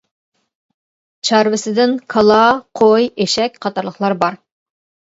چارۋىسىدىن 1.29 1.95
كالا، 2.15 2.41
قوي، 2.81 3.09
ئېشەك 3.15 3.65
قاتارلىقلار 3.69 4.23
بار. 4.27 4.43